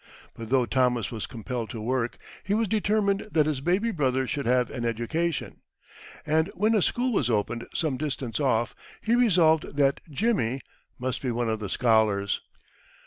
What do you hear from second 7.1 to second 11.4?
was opened some distance off, he resolved that "Jimmy" must be